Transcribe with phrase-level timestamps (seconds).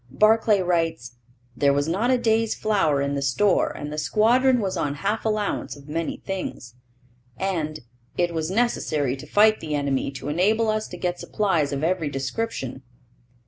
[0.09, 1.17] Barclay writes,
[1.55, 5.25] 'There was not a day's flour in the store and the squadron was on half
[5.25, 6.73] allowance of many things,'
[7.37, 7.81] and
[8.17, 12.09] 'it was necessary to fight the enemy to enable us to get supplies of every
[12.09, 12.81] description.'